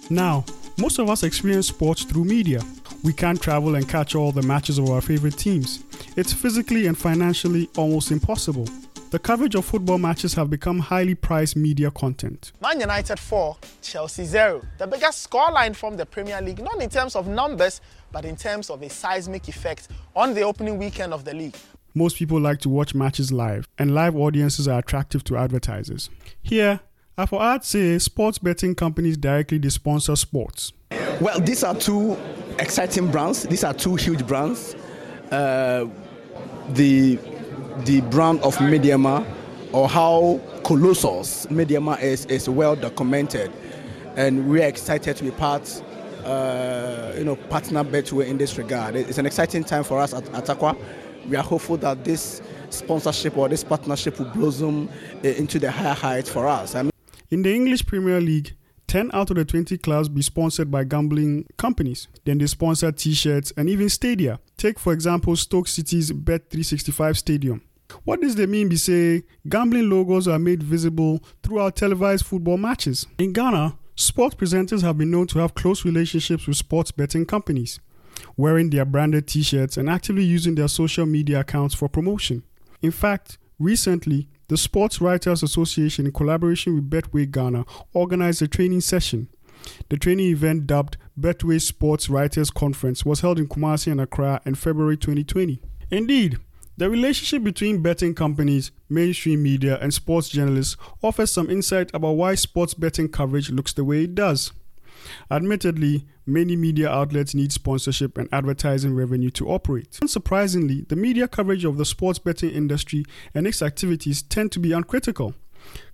Now, 0.09 0.43
most 0.79 0.97
of 0.97 1.09
us 1.09 1.23
experience 1.23 1.67
sports 1.67 2.03
through 2.03 2.25
media. 2.25 2.61
We 3.03 3.13
can't 3.13 3.41
travel 3.41 3.75
and 3.75 3.87
catch 3.87 4.15
all 4.15 4.31
the 4.31 4.41
matches 4.41 4.77
of 4.77 4.89
our 4.89 5.01
favorite 5.01 5.37
teams. 5.37 5.83
It's 6.17 6.33
physically 6.33 6.87
and 6.87 6.97
financially 6.97 7.69
almost 7.77 8.11
impossible. 8.11 8.67
The 9.11 9.17
coverage 9.17 9.55
of 9.55 9.65
football 9.65 9.97
matches 9.97 10.35
have 10.35 10.51
become 10.51 10.77
highly 10.77 11.15
priced 11.15 11.55
media 11.55 11.89
content. 11.89 12.51
Man 12.61 12.79
United 12.79 13.17
4, 13.19 13.57
Chelsea 13.81 14.23
0. 14.23 14.61
The 14.77 14.85
biggest 14.85 15.27
scoreline 15.27 15.75
from 15.75 15.97
the 15.97 16.05
Premier 16.05 16.39
League, 16.43 16.61
not 16.61 16.79
in 16.79 16.91
terms 16.91 17.15
of 17.15 17.27
numbers, 17.27 17.81
but 18.11 18.23
in 18.23 18.35
terms 18.35 18.69
of 18.69 18.83
a 18.83 18.89
seismic 18.89 19.47
effect 19.47 19.87
on 20.15 20.35
the 20.35 20.43
opening 20.43 20.77
weekend 20.77 21.11
of 21.11 21.25
the 21.25 21.33
league. 21.33 21.55
Most 21.95 22.17
people 22.17 22.39
like 22.39 22.59
to 22.59 22.69
watch 22.69 22.93
matches 22.93 23.31
live, 23.31 23.67
and 23.79 23.95
live 23.95 24.15
audiences 24.15 24.67
are 24.67 24.77
attractive 24.77 25.23
to 25.23 25.37
advertisers. 25.37 26.11
Here, 26.39 26.79
for 27.27 27.41
I'd 27.41 27.65
say 27.65 27.97
sports 27.97 28.37
betting 28.37 28.75
companies 28.75 29.17
directly 29.17 29.67
sponsor 29.71 30.15
sports. 30.15 30.71
Well, 31.19 31.39
these 31.39 31.63
are 31.63 31.73
two 31.73 32.15
exciting 32.59 33.09
brands. 33.09 33.41
These 33.41 33.63
are 33.63 33.73
two 33.73 33.95
huge 33.95 34.27
brands. 34.27 34.75
Uh, 35.31 35.87
the 36.69 37.17
the 37.85 38.01
brand 38.01 38.39
of 38.41 38.55
Medeama 38.57 39.25
or 39.71 39.87
how 39.87 40.39
colossal 40.63 41.21
Medeama 41.49 42.01
is 42.01 42.25
is 42.25 42.49
well 42.49 42.75
documented, 42.75 43.51
and 44.15 44.49
we're 44.49 44.67
excited 44.67 45.15
to 45.17 45.23
be 45.23 45.31
part, 45.31 45.81
uh, 46.25 47.13
you 47.17 47.23
know, 47.23 47.35
partner 47.35 47.83
Betway 47.83 48.27
in 48.27 48.37
this 48.37 48.57
regard. 48.57 48.95
It's 48.95 49.17
an 49.17 49.25
exciting 49.25 49.63
time 49.63 49.83
for 49.83 49.99
us 49.99 50.13
at, 50.13 50.27
at 50.33 50.49
Aqua. 50.49 50.75
We 51.27 51.35
are 51.35 51.43
hopeful 51.43 51.77
that 51.77 52.03
this 52.03 52.41
sponsorship 52.69 53.37
or 53.37 53.49
this 53.49 53.63
partnership 53.63 54.19
will 54.19 54.29
blossom 54.29 54.89
uh, 55.23 55.27
into 55.27 55.59
the 55.59 55.71
higher 55.71 55.93
heights 55.93 56.29
for 56.29 56.47
us. 56.47 56.75
I 56.75 56.83
mean, 56.83 56.91
in 57.29 57.41
the 57.43 57.53
English 57.53 57.85
Premier 57.85 58.19
League, 58.19 58.55
10 58.87 59.11
out 59.13 59.29
of 59.29 59.35
the 59.35 59.45
20 59.45 59.77
clubs 59.77 60.09
be 60.09 60.23
sponsored 60.23 60.71
by 60.71 60.83
gambling 60.83 61.45
companies. 61.57 62.07
Then 62.25 62.39
they 62.39 62.47
sponsor 62.47 62.91
t 62.91 63.13
shirts 63.13 63.53
and 63.55 63.69
even 63.69 63.87
stadia. 63.87 64.39
Take, 64.57 64.79
for 64.79 64.93
example, 64.93 65.35
Stoke 65.35 65.67
City's 65.67 66.11
Bet365 66.11 67.17
Stadium. 67.17 67.61
What 68.03 68.21
does 68.21 68.35
that 68.35 68.49
mean? 68.49 68.69
Be 68.69 68.75
say 68.75 69.23
gambling 69.47 69.89
logos 69.89 70.27
are 70.27 70.39
made 70.39 70.63
visible 70.63 71.23
throughout 71.43 71.75
televised 71.75 72.25
football 72.25 72.57
matches. 72.57 73.07
In 73.17 73.33
Ghana, 73.33 73.77
sports 73.95 74.35
presenters 74.35 74.81
have 74.81 74.97
been 74.97 75.11
known 75.11 75.27
to 75.27 75.39
have 75.39 75.55
close 75.55 75.85
relationships 75.85 76.47
with 76.47 76.57
sports 76.57 76.91
betting 76.91 77.25
companies, 77.25 77.79
wearing 78.37 78.69
their 78.69 78.85
branded 78.85 79.27
t 79.27 79.41
shirts 79.43 79.77
and 79.77 79.89
actively 79.89 80.23
using 80.23 80.55
their 80.55 80.67
social 80.67 81.05
media 81.05 81.41
accounts 81.41 81.75
for 81.75 81.89
promotion. 81.89 82.43
In 82.81 82.91
fact, 82.91 83.37
recently, 83.57 84.27
the 84.47 84.57
Sports 84.57 84.99
Writers 84.99 85.43
Association, 85.43 86.07
in 86.07 86.11
collaboration 86.11 86.73
with 86.75 86.89
Betway 86.89 87.29
Ghana, 87.29 87.65
organized 87.93 88.41
a 88.41 88.47
training 88.47 88.81
session. 88.81 89.27
The 89.89 89.97
training 89.97 90.27
event, 90.27 90.65
dubbed 90.65 90.97
Betway 91.19 91.61
Sports 91.61 92.09
Writers 92.09 92.49
Conference, 92.49 93.05
was 93.05 93.19
held 93.19 93.37
in 93.37 93.47
Kumasi 93.47 93.91
and 93.91 94.01
Accra 94.01 94.41
in 94.45 94.55
February 94.55 94.97
2020. 94.97 95.61
Indeed, 95.91 96.39
the 96.79 96.89
relationship 96.89 97.43
between 97.43 97.81
betting 97.81 98.15
companies, 98.15 98.71
mainstream 98.87 99.43
media, 99.43 99.77
and 99.81 99.93
sports 99.93 100.29
journalists 100.29 100.77
offers 101.03 101.29
some 101.29 101.49
insight 101.49 101.91
about 101.93 102.13
why 102.13 102.35
sports 102.35 102.73
betting 102.73 103.09
coverage 103.09 103.51
looks 103.51 103.73
the 103.73 103.83
way 103.83 104.05
it 104.05 104.15
does. 104.15 104.53
Admittedly, 105.29 106.05
many 106.25 106.55
media 106.55 106.89
outlets 106.89 107.35
need 107.35 107.51
sponsorship 107.51 108.17
and 108.17 108.29
advertising 108.31 108.95
revenue 108.95 109.29
to 109.29 109.49
operate. 109.49 109.91
Unsurprisingly, 110.01 110.87
the 110.87 110.95
media 110.95 111.27
coverage 111.27 111.65
of 111.65 111.75
the 111.75 111.83
sports 111.83 112.17
betting 112.17 112.51
industry 112.51 113.03
and 113.33 113.45
its 113.45 113.61
activities 113.61 114.21
tend 114.21 114.49
to 114.53 114.59
be 114.59 114.71
uncritical. 114.71 115.33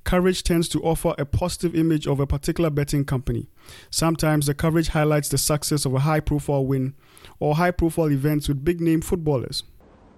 Coverage 0.04 0.44
tends 0.44 0.70
to 0.70 0.84
offer 0.84 1.16
a 1.18 1.26
positive 1.26 1.74
image 1.74 2.06
of 2.06 2.20
a 2.20 2.28
particular 2.28 2.70
betting 2.70 3.06
company. 3.06 3.50
Sometimes 3.90 4.46
the 4.46 4.54
coverage 4.54 4.90
highlights 4.90 5.30
the 5.30 5.40
success 5.40 5.84
of 5.86 5.96
a 5.96 6.00
high 6.02 6.20
profile 6.20 6.64
win 6.64 6.94
or 7.40 7.56
high 7.56 7.72
profile 7.72 8.12
events 8.12 8.48
with 8.48 8.64
big 8.64 8.80
name 8.80 9.02
footballers. 9.02 9.64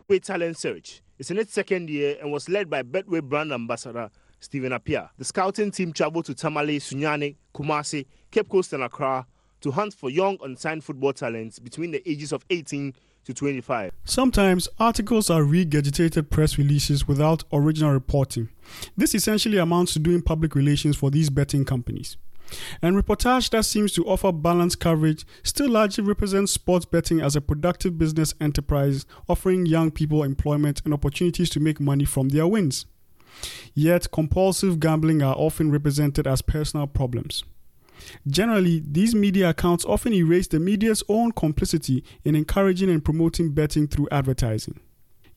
Betway 0.09 0.23
Talent 0.23 0.57
Search 0.57 1.01
is 1.19 1.31
in 1.31 1.37
its 1.37 1.51
second 1.53 1.89
year 1.89 2.15
and 2.21 2.31
was 2.31 2.47
led 2.47 2.69
by 2.69 2.81
Betway 2.81 3.21
brand 3.21 3.51
ambassador 3.51 4.09
Stephen 4.39 4.71
Appiah. 4.71 5.09
The 5.17 5.25
scouting 5.25 5.69
team 5.69 5.91
traveled 5.91 6.23
to 6.25 6.33
Tamale, 6.33 6.79
Sunyani, 6.79 7.35
Kumasi, 7.53 8.05
Cape 8.31 8.47
Coast, 8.47 8.71
and 8.71 8.83
Accra 8.83 9.25
to 9.59 9.71
hunt 9.71 9.93
for 9.93 10.09
young 10.09 10.37
unsigned 10.41 10.85
football 10.85 11.11
talents 11.11 11.59
between 11.59 11.91
the 11.91 12.09
ages 12.09 12.31
of 12.31 12.45
18 12.49 12.93
to 13.25 13.33
25. 13.33 13.91
Sometimes 14.05 14.69
articles 14.79 15.29
are 15.29 15.41
regurgitated 15.41 16.29
press 16.29 16.57
releases 16.57 17.05
without 17.05 17.43
original 17.51 17.91
reporting. 17.91 18.47
This 18.95 19.13
essentially 19.13 19.57
amounts 19.57 19.91
to 19.93 19.99
doing 19.99 20.21
public 20.21 20.55
relations 20.55 20.95
for 20.95 21.11
these 21.11 21.29
betting 21.29 21.65
companies. 21.65 22.15
And 22.81 22.95
reportage 22.95 23.49
that 23.51 23.65
seems 23.65 23.91
to 23.93 24.05
offer 24.05 24.31
balanced 24.31 24.79
coverage 24.79 25.25
still 25.43 25.69
largely 25.69 26.03
represents 26.03 26.51
sports 26.51 26.85
betting 26.85 27.21
as 27.21 27.35
a 27.35 27.41
productive 27.41 27.97
business 27.97 28.33
enterprise 28.39 29.05
offering 29.27 29.65
young 29.65 29.91
people 29.91 30.23
employment 30.23 30.81
and 30.85 30.93
opportunities 30.93 31.49
to 31.51 31.59
make 31.59 31.79
money 31.79 32.05
from 32.05 32.29
their 32.29 32.47
wins. 32.47 32.85
Yet, 33.73 34.11
compulsive 34.11 34.79
gambling 34.79 35.21
are 35.21 35.35
often 35.35 35.71
represented 35.71 36.25
as 36.25 36.41
personal 36.41 36.87
problems. 36.87 37.43
Generally, 38.27 38.83
these 38.89 39.15
media 39.15 39.49
accounts 39.49 39.85
often 39.85 40.13
erase 40.13 40.47
the 40.47 40.59
media's 40.59 41.03
own 41.09 41.31
complicity 41.31 42.03
in 42.23 42.35
encouraging 42.35 42.89
and 42.89 43.03
promoting 43.03 43.51
betting 43.51 43.87
through 43.87 44.07
advertising. 44.11 44.79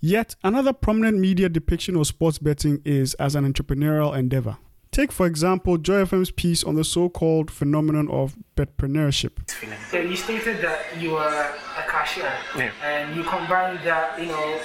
Yet, 0.01 0.35
another 0.43 0.73
prominent 0.73 1.19
media 1.19 1.49
depiction 1.49 1.97
of 1.97 2.07
sports 2.07 2.39
betting 2.39 2.81
is 2.85 3.15
as 3.15 3.35
an 3.35 3.51
entrepreneurial 3.51 4.17
endeavor. 4.17 4.57
Take, 4.93 5.13
for 5.13 5.27
example, 5.27 5.79
Joy 5.79 6.05
FM's 6.05 6.33
piece 6.33 6.65
on 6.65 6.75
the 6.75 6.83
so 6.83 7.09
called 7.09 7.49
phenomenon 7.49 8.09
of 8.11 8.37
betpreneurship. 8.57 9.49
So, 9.89 10.01
you 10.01 10.17
stated 10.17 10.61
that 10.63 10.81
you 10.99 11.15
are 11.15 11.55
a 11.79 11.83
cashier 11.89 12.33
yeah. 12.57 12.73
and 12.83 13.15
you 13.15 13.23
combined 13.23 13.79
that, 13.85 14.19
you 14.21 14.27
know, 14.27 14.61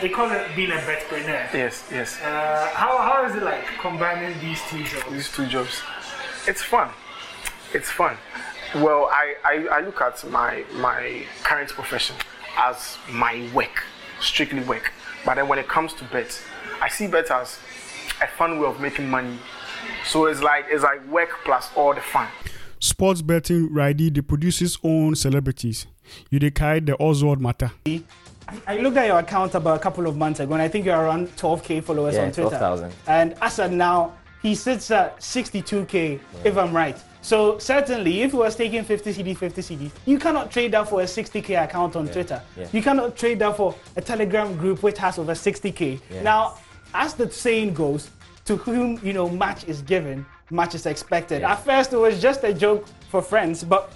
they 0.00 0.08
call 0.08 0.30
it 0.30 0.54
being 0.54 0.70
a 0.70 0.74
betpreneur. 0.74 1.52
Yes, 1.52 1.84
yes. 1.90 2.20
Uh, 2.22 2.70
how, 2.74 2.98
how 2.98 3.26
is 3.26 3.34
it 3.34 3.42
like 3.42 3.64
combining 3.80 4.38
these 4.40 4.60
two 4.68 4.84
jobs? 4.84 5.10
These 5.10 5.32
two 5.32 5.46
jobs. 5.46 5.82
It's 6.46 6.62
fun. 6.62 6.90
It's 7.74 7.90
fun. 7.90 8.16
Well, 8.76 9.08
I, 9.10 9.34
I, 9.44 9.66
I 9.78 9.80
look 9.80 10.00
at 10.00 10.28
my, 10.30 10.64
my 10.74 11.24
current 11.42 11.70
profession 11.70 12.14
as 12.56 12.98
my 13.10 13.48
work, 13.52 13.82
strictly 14.20 14.60
work. 14.60 14.92
But 15.24 15.34
then 15.36 15.48
when 15.48 15.58
it 15.58 15.66
comes 15.66 15.92
to 15.94 16.04
bet, 16.04 16.40
I 16.80 16.88
see 16.88 17.08
bet 17.08 17.32
as 17.32 17.58
a 18.22 18.26
fun 18.26 18.60
way 18.60 18.66
of 18.66 18.80
making 18.80 19.08
money. 19.08 19.38
So 20.06 20.26
it's 20.26 20.42
like 20.42 20.66
it's 20.68 20.82
like 20.82 21.06
work 21.08 21.30
plus 21.44 21.70
all 21.76 21.94
the 21.94 22.00
fun. 22.00 22.28
Sports 22.78 23.22
betting 23.22 23.72
Ridi 23.72 24.10
they 24.10 24.20
produce 24.20 24.58
produces 24.58 24.78
own 24.84 25.14
celebrities. 25.16 25.86
You 26.30 26.38
decide 26.38 26.86
the 26.86 26.96
Oswald 26.96 27.40
matter. 27.40 27.72
I 28.66 28.76
looked 28.78 28.96
at 28.96 29.08
your 29.08 29.18
account 29.18 29.54
about 29.56 29.76
a 29.76 29.80
couple 29.80 30.06
of 30.06 30.16
months 30.16 30.38
ago, 30.38 30.52
and 30.52 30.62
I 30.62 30.68
think 30.68 30.86
you're 30.86 30.96
around 30.96 31.34
12k 31.36 31.82
followers 31.82 32.14
yeah, 32.14 32.22
on 32.22 32.32
Twitter. 32.32 32.50
12,000. 32.50 32.92
And 33.08 33.34
as 33.42 33.58
of 33.58 33.72
now, 33.72 34.14
he 34.40 34.54
sits 34.54 34.90
at 34.92 35.18
62k, 35.18 35.92
yeah. 35.92 36.40
if 36.44 36.56
I'm 36.56 36.72
right. 36.72 36.96
So 37.22 37.58
certainly, 37.58 38.22
if 38.22 38.30
he 38.30 38.36
was 38.36 38.54
taking 38.54 38.84
50 38.84 39.12
CD, 39.12 39.34
50 39.34 39.62
CD, 39.62 39.90
you 40.04 40.16
cannot 40.20 40.52
trade 40.52 40.70
that 40.72 40.88
for 40.88 41.00
a 41.00 41.04
60k 41.04 41.64
account 41.64 41.96
on 41.96 42.06
yeah. 42.06 42.12
Twitter. 42.12 42.42
You 42.72 42.82
cannot 42.82 43.16
trade 43.16 43.40
that 43.40 43.56
for 43.56 43.74
a 43.96 44.00
Telegram 44.00 44.56
group 44.56 44.84
which 44.84 44.98
has 44.98 45.18
over 45.18 45.32
60k. 45.32 46.22
Now, 46.22 46.58
as 46.94 47.14
the 47.14 47.28
saying 47.28 47.74
goes, 47.74 48.10
to 48.46 48.56
whom 48.56 48.98
you 49.02 49.12
know 49.12 49.28
match 49.28 49.64
is 49.64 49.82
given, 49.82 50.24
match 50.50 50.74
is 50.74 50.86
expected. 50.86 51.42
At 51.42 51.64
first, 51.64 51.92
it 51.92 51.96
was 51.96 52.20
just 52.20 52.44
a 52.44 52.54
joke 52.54 52.86
for 53.10 53.20
friends, 53.20 53.62
but 53.64 53.92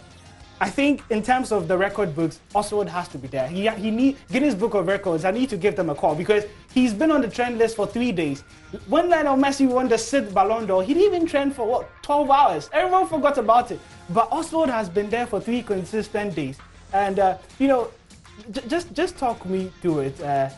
I 0.62 0.68
think 0.68 1.02
in 1.08 1.22
terms 1.22 1.52
of 1.52 1.68
the 1.68 1.78
record 1.78 2.14
books, 2.14 2.40
Oswald 2.54 2.88
has 2.88 3.08
to 3.08 3.18
be 3.18 3.28
there. 3.28 3.48
He, 3.48 3.66
he 3.68 3.90
need 3.90 4.18
Guinness 4.30 4.54
Book 4.54 4.74
of 4.74 4.86
Records. 4.86 5.24
I 5.24 5.30
need 5.30 5.48
to 5.48 5.56
give 5.56 5.74
them 5.74 5.88
a 5.88 5.94
call 5.94 6.14
because 6.14 6.44
he's 6.74 6.92
been 6.92 7.10
on 7.10 7.22
the 7.22 7.28
trend 7.28 7.56
list 7.56 7.76
for 7.76 7.86
three 7.86 8.12
days. 8.12 8.42
When 8.86 9.08
Lionel 9.08 9.36
Messi 9.36 9.66
won 9.66 9.88
the 9.88 9.96
Sid 9.96 10.34
Ballon 10.34 10.66
d'Or, 10.66 10.82
he 10.82 10.92
didn't 10.92 11.14
even 11.14 11.26
trend 11.26 11.56
for 11.56 11.66
what 11.66 11.88
12 12.02 12.30
hours. 12.30 12.70
Everyone 12.74 13.06
forgot 13.06 13.38
about 13.38 13.70
it. 13.70 13.80
But 14.10 14.28
Oswald 14.30 14.68
has 14.68 14.90
been 14.90 15.08
there 15.08 15.26
for 15.26 15.40
three 15.40 15.62
consistent 15.62 16.34
days. 16.34 16.58
And 16.92 17.18
uh, 17.20 17.38
you 17.58 17.68
know, 17.68 17.88
j- 18.50 18.62
just 18.68 18.92
just 18.92 19.16
talk 19.16 19.46
me 19.46 19.72
through 19.80 20.00
it. 20.00 20.20
Uh, 20.20 20.50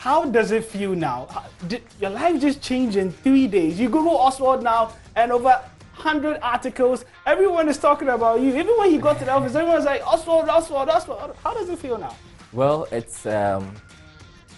how 0.00 0.24
does 0.24 0.50
it 0.50 0.64
feel 0.64 0.94
now? 0.94 1.28
Did 1.68 1.82
your 2.00 2.08
life 2.08 2.40
just 2.40 2.62
changed 2.62 2.96
in 2.96 3.12
three 3.12 3.46
days? 3.46 3.78
You 3.78 3.90
Google 3.90 4.16
Oswald 4.16 4.62
now, 4.62 4.94
and 5.14 5.30
over 5.30 5.50
100 5.50 6.38
articles. 6.40 7.04
Everyone 7.26 7.68
is 7.68 7.76
talking 7.76 8.08
about 8.08 8.40
you. 8.40 8.48
Even 8.48 8.78
when 8.78 8.90
you 8.94 8.98
got 8.98 9.18
to 9.18 9.26
the 9.26 9.30
office, 9.30 9.54
everyone's 9.54 9.84
like, 9.84 10.00
Oswald, 10.06 10.48
Oswald, 10.48 10.88
Oswald. 10.88 11.36
How 11.44 11.52
does 11.52 11.68
it 11.68 11.78
feel 11.78 11.98
now? 11.98 12.16
Well, 12.54 12.88
it's, 12.90 13.26
um, 13.26 13.74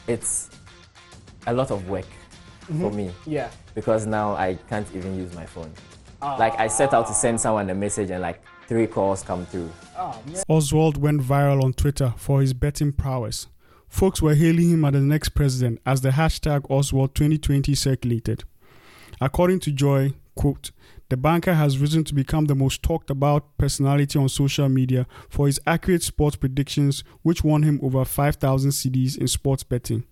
it's 0.06 0.48
a 1.48 1.52
lot 1.52 1.72
of 1.72 1.88
work 1.88 2.06
mm-hmm. 2.06 2.80
for 2.80 2.92
me. 2.92 3.10
Yeah. 3.26 3.50
Because 3.74 4.06
now 4.06 4.36
I 4.36 4.54
can't 4.68 4.86
even 4.94 5.16
use 5.16 5.34
my 5.34 5.44
phone. 5.44 5.72
Like 6.20 6.56
I 6.60 6.68
set 6.68 6.94
out 6.94 7.08
to 7.08 7.14
send 7.14 7.40
someone 7.40 7.68
a 7.68 7.74
message 7.74 8.10
and 8.10 8.22
like 8.22 8.40
three 8.68 8.86
calls 8.86 9.24
come 9.24 9.44
through. 9.46 9.72
Oh, 9.98 10.22
Oswald 10.48 10.98
went 10.98 11.20
viral 11.20 11.64
on 11.64 11.72
Twitter 11.72 12.14
for 12.16 12.40
his 12.40 12.54
betting 12.54 12.92
prowess. 12.92 13.48
Folks 13.92 14.22
were 14.22 14.34
hailing 14.34 14.70
him 14.70 14.86
as 14.86 14.92
the 14.94 15.00
next 15.00 15.28
president 15.28 15.78
as 15.84 16.00
the 16.00 16.08
hashtag 16.08 16.62
Oswald2020 16.62 17.76
circulated. 17.76 18.42
According 19.20 19.60
to 19.60 19.70
Joy, 19.70 20.14
quote, 20.34 20.70
The 21.10 21.18
banker 21.18 21.52
has 21.52 21.78
risen 21.78 22.02
to 22.04 22.14
become 22.14 22.46
the 22.46 22.54
most 22.54 22.82
talked 22.82 23.10
about 23.10 23.58
personality 23.58 24.18
on 24.18 24.30
social 24.30 24.70
media 24.70 25.06
for 25.28 25.46
his 25.46 25.60
accurate 25.66 26.02
sports 26.02 26.36
predictions, 26.36 27.04
which 27.20 27.44
won 27.44 27.64
him 27.64 27.78
over 27.82 28.02
5,000 28.06 28.70
cedis 28.70 29.18
in 29.18 29.28
sports 29.28 29.62
betting. 29.62 30.04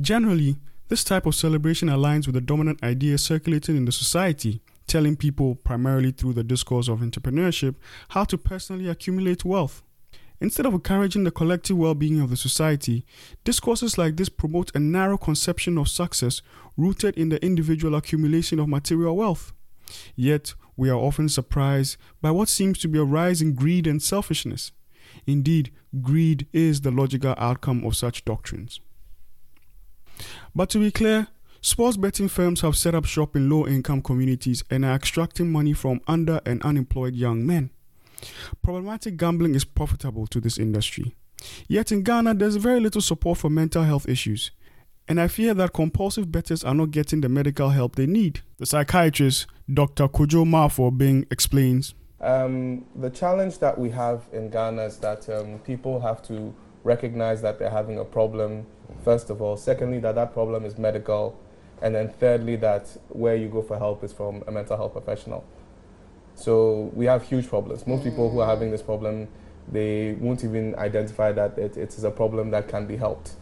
Generally, 0.00 0.56
this 0.88 1.04
type 1.04 1.26
of 1.26 1.34
celebration 1.34 1.88
aligns 1.88 2.24
with 2.24 2.34
the 2.34 2.40
dominant 2.40 2.82
idea 2.82 3.18
circulating 3.18 3.76
in 3.76 3.84
the 3.84 3.92
society, 3.92 4.62
telling 4.86 5.16
people, 5.16 5.56
primarily 5.56 6.12
through 6.12 6.32
the 6.32 6.42
discourse 6.42 6.88
of 6.88 7.00
entrepreneurship, 7.00 7.74
how 8.08 8.24
to 8.24 8.38
personally 8.38 8.88
accumulate 8.88 9.44
wealth. 9.44 9.82
Instead 10.42 10.66
of 10.66 10.74
encouraging 10.74 11.22
the 11.22 11.30
collective 11.30 11.78
well 11.78 11.94
being 11.94 12.20
of 12.20 12.28
the 12.28 12.36
society, 12.36 13.06
discourses 13.44 13.96
like 13.96 14.16
this 14.16 14.28
promote 14.28 14.74
a 14.74 14.80
narrow 14.80 15.16
conception 15.16 15.78
of 15.78 15.88
success 15.88 16.42
rooted 16.76 17.16
in 17.16 17.28
the 17.28 17.42
individual 17.44 17.94
accumulation 17.94 18.58
of 18.58 18.68
material 18.68 19.16
wealth. 19.16 19.52
Yet, 20.16 20.54
we 20.76 20.90
are 20.90 20.96
often 20.96 21.28
surprised 21.28 21.96
by 22.20 22.32
what 22.32 22.48
seems 22.48 22.80
to 22.80 22.88
be 22.88 22.98
a 22.98 23.04
rise 23.04 23.40
in 23.40 23.54
greed 23.54 23.86
and 23.86 24.02
selfishness. 24.02 24.72
Indeed, 25.28 25.70
greed 26.00 26.48
is 26.52 26.80
the 26.80 26.90
logical 26.90 27.36
outcome 27.38 27.84
of 27.84 27.94
such 27.94 28.24
doctrines. 28.24 28.80
But 30.56 30.70
to 30.70 30.80
be 30.80 30.90
clear, 30.90 31.28
sports 31.60 31.96
betting 31.96 32.26
firms 32.26 32.62
have 32.62 32.76
set 32.76 32.96
up 32.96 33.04
shop 33.04 33.36
in 33.36 33.48
low 33.48 33.64
income 33.68 34.02
communities 34.02 34.64
and 34.68 34.84
are 34.84 34.96
extracting 34.96 35.52
money 35.52 35.72
from 35.72 36.00
under 36.08 36.40
and 36.44 36.60
unemployed 36.62 37.14
young 37.14 37.46
men. 37.46 37.70
Problematic 38.62 39.16
gambling 39.16 39.54
is 39.54 39.64
profitable 39.64 40.26
to 40.28 40.40
this 40.40 40.58
industry. 40.58 41.14
Yet 41.68 41.92
in 41.92 42.02
Ghana, 42.02 42.34
there's 42.34 42.56
very 42.56 42.80
little 42.80 43.00
support 43.00 43.38
for 43.38 43.50
mental 43.50 43.82
health 43.82 44.08
issues. 44.08 44.50
And 45.08 45.20
I 45.20 45.28
fear 45.28 45.52
that 45.54 45.72
compulsive 45.72 46.30
bettors 46.30 46.62
are 46.62 46.74
not 46.74 46.90
getting 46.92 47.20
the 47.20 47.28
medical 47.28 47.70
help 47.70 47.96
they 47.96 48.06
need. 48.06 48.40
The 48.58 48.66
psychiatrist, 48.66 49.46
Dr. 49.72 50.08
Kojo 50.08 50.44
Mafo 50.44 50.96
Bing, 50.96 51.26
explains. 51.30 51.94
Um, 52.20 52.84
the 52.94 53.10
challenge 53.10 53.58
that 53.58 53.76
we 53.76 53.90
have 53.90 54.22
in 54.32 54.48
Ghana 54.48 54.84
is 54.84 54.98
that 54.98 55.28
um, 55.28 55.58
people 55.60 56.00
have 56.00 56.22
to 56.28 56.54
recognize 56.84 57.42
that 57.42 57.58
they're 57.58 57.70
having 57.70 57.98
a 57.98 58.04
problem, 58.04 58.64
first 59.04 59.28
of 59.28 59.42
all. 59.42 59.56
Secondly, 59.56 59.98
that 60.00 60.14
that 60.14 60.32
problem 60.32 60.64
is 60.64 60.78
medical. 60.78 61.38
And 61.80 61.94
then 61.96 62.10
thirdly, 62.10 62.54
that 62.56 62.96
where 63.08 63.34
you 63.34 63.48
go 63.48 63.60
for 63.60 63.76
help 63.76 64.04
is 64.04 64.12
from 64.12 64.44
a 64.46 64.52
mental 64.52 64.76
health 64.76 64.92
professional. 64.92 65.44
So 66.42 66.90
we 66.92 67.04
have 67.06 67.22
huge 67.22 67.48
problems. 67.48 67.86
Most 67.86 68.02
people 68.02 68.28
who 68.28 68.40
are 68.40 68.48
having 68.48 68.72
this 68.72 68.82
problem, 68.82 69.28
they 69.70 70.14
won't 70.14 70.42
even 70.42 70.74
identify 70.74 71.30
that 71.30 71.56
it, 71.56 71.76
it 71.76 71.96
is 71.96 72.02
a 72.02 72.10
problem 72.10 72.50
that 72.50 72.66
can 72.66 72.84
be 72.84 72.96
helped. 72.96 73.34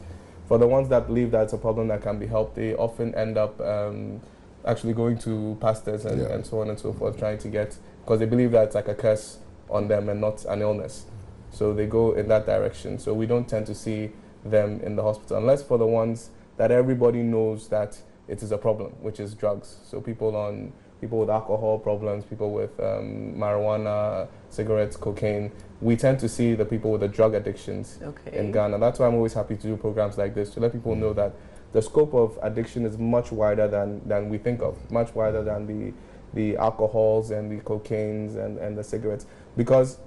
For 0.48 0.58
the 0.58 0.66
ones 0.66 0.90
that 0.90 1.06
believe 1.06 1.30
that 1.30 1.44
it's 1.44 1.54
a 1.54 1.58
problem 1.58 1.88
that 1.88 2.02
can 2.02 2.18
be 2.18 2.26
helped, 2.26 2.56
they 2.56 2.74
often 2.74 3.14
end 3.14 3.38
up 3.38 3.58
um, 3.62 4.20
actually 4.66 4.92
going 4.92 5.16
to 5.20 5.56
pastors 5.62 6.04
and, 6.04 6.20
yeah. 6.20 6.28
and 6.28 6.44
so 6.44 6.60
on 6.60 6.68
and 6.68 6.78
so 6.78 6.92
forth, 6.92 7.18
trying 7.18 7.38
to 7.38 7.48
get, 7.48 7.78
because 8.04 8.18
they 8.20 8.26
believe 8.26 8.50
that 8.50 8.64
it's 8.64 8.74
like 8.74 8.88
a 8.88 8.94
curse 8.94 9.38
on 9.70 9.88
them 9.88 10.10
and 10.10 10.20
not 10.20 10.44
an 10.44 10.60
illness. 10.60 11.06
So 11.50 11.72
they 11.72 11.86
go 11.86 12.12
in 12.12 12.28
that 12.28 12.44
direction. 12.44 12.98
So 12.98 13.14
we 13.14 13.24
don't 13.24 13.48
tend 13.48 13.66
to 13.68 13.74
see 13.74 14.10
them 14.44 14.78
in 14.82 14.96
the 14.96 15.02
hospital, 15.02 15.38
unless 15.38 15.62
for 15.62 15.78
the 15.78 15.86
ones 15.86 16.28
that 16.58 16.70
everybody 16.70 17.22
knows 17.22 17.68
that 17.68 17.98
it 18.28 18.42
is 18.42 18.52
a 18.52 18.58
problem, 18.58 18.92
which 19.00 19.20
is 19.20 19.34
drugs. 19.34 19.78
So 19.84 20.02
people 20.02 20.36
on 20.36 20.74
people 21.00 21.18
with 21.18 21.30
alcohol 21.30 21.78
problems, 21.78 22.24
people 22.24 22.52
with 22.52 22.78
um, 22.80 23.34
marijuana, 23.36 24.28
cigarettes, 24.50 24.96
cocaine. 24.96 25.50
We 25.80 25.96
tend 25.96 26.18
to 26.20 26.28
see 26.28 26.54
the 26.54 26.64
people 26.64 26.92
with 26.92 27.00
the 27.00 27.08
drug 27.08 27.34
addictions 27.34 27.98
okay. 28.02 28.36
in 28.36 28.52
Ghana. 28.52 28.78
That's 28.78 28.98
why 28.98 29.06
I'm 29.06 29.14
always 29.14 29.32
happy 29.32 29.56
to 29.56 29.62
do 29.62 29.76
programs 29.76 30.18
like 30.18 30.34
this 30.34 30.50
to 30.50 30.60
let 30.60 30.72
people 30.72 30.94
know 30.94 31.12
that 31.14 31.34
the 31.72 31.80
scope 31.80 32.12
of 32.14 32.38
addiction 32.42 32.84
is 32.84 32.98
much 32.98 33.32
wider 33.32 33.68
than, 33.68 34.06
than 34.06 34.28
we 34.28 34.38
think 34.38 34.60
of, 34.60 34.76
much 34.90 35.14
wider 35.14 35.42
than 35.42 35.66
the, 35.66 35.94
the 36.34 36.56
alcohols 36.56 37.30
and 37.30 37.50
the 37.50 37.62
cocaines 37.64 38.36
and, 38.36 38.58
and 38.58 38.76
the 38.76 38.84
cigarettes. 38.84 39.26
Because 39.56 39.98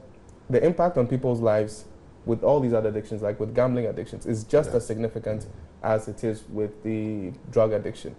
the 0.50 0.64
impact 0.64 0.98
on 0.98 1.08
people's 1.08 1.39
lives 1.39 1.86
with 2.26 2.44
all 2.44 2.60
these 2.60 2.74
other 2.74 2.89
addictions, 2.89 3.22
like 3.22 3.39
with 3.39 3.56
gambling 3.56 3.86
addictions, 3.86 4.26
is 4.26 4.44
just 4.44 4.72
yeah. 4.72 4.78
as 4.78 4.86
significant 4.86 5.48
as 5.82 6.08
it 6.08 6.24
is 6.24 6.44
with 6.50 6.84
the 6.84 7.32
drug 7.52 7.74
addiction. 7.74 8.15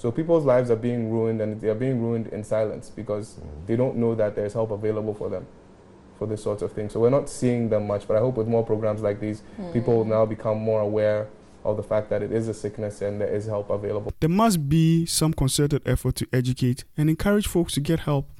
So 0.00 0.10
people's 0.10 0.46
lives 0.46 0.70
are 0.70 0.76
being 0.76 1.10
ruined 1.10 1.42
and 1.42 1.60
they 1.60 1.68
are 1.68 1.74
being 1.74 2.00
ruined 2.00 2.28
in 2.28 2.42
silence 2.42 2.88
because 2.88 3.34
mm. 3.34 3.66
they 3.66 3.76
don't 3.76 3.96
know 3.96 4.14
that 4.14 4.34
there's 4.34 4.54
help 4.54 4.70
available 4.70 5.12
for 5.12 5.28
them 5.28 5.46
for 6.18 6.26
this 6.26 6.42
sort 6.42 6.62
of 6.62 6.72
thing. 6.72 6.88
So 6.88 7.00
we're 7.00 7.10
not 7.10 7.28
seeing 7.28 7.68
them 7.68 7.86
much, 7.86 8.08
but 8.08 8.16
I 8.16 8.20
hope 8.20 8.38
with 8.38 8.48
more 8.48 8.64
programs 8.64 9.02
like 9.02 9.20
these, 9.20 9.42
mm. 9.60 9.70
people 9.74 9.98
will 9.98 10.06
now 10.06 10.24
become 10.24 10.56
more 10.56 10.80
aware 10.80 11.28
of 11.66 11.76
the 11.76 11.82
fact 11.82 12.08
that 12.08 12.22
it 12.22 12.32
is 12.32 12.48
a 12.48 12.54
sickness 12.54 13.02
and 13.02 13.20
there 13.20 13.28
is 13.28 13.44
help 13.44 13.68
available. 13.68 14.10
There 14.20 14.30
must 14.30 14.70
be 14.70 15.04
some 15.04 15.34
concerted 15.34 15.82
effort 15.86 16.14
to 16.16 16.26
educate 16.32 16.84
and 16.96 17.10
encourage 17.10 17.46
folks 17.46 17.74
to 17.74 17.80
get 17.80 18.00
help. 18.00 18.30